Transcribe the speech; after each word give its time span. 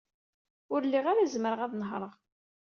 Ur 0.73 0.81
lliɣ 0.85 1.05
ara 1.07 1.31
zemreɣ 1.33 1.59
ad 1.65 1.73
nehṛeɣ. 1.75 2.13